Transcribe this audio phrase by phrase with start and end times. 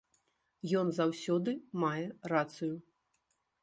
[0.79, 1.55] Ён заўсёды
[1.87, 2.05] мае
[2.35, 2.75] рацыю.